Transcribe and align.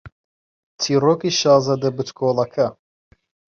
چیرۆکی 0.81 1.31
شازادە 1.39 1.89
بچکۆڵەکە 1.97 2.67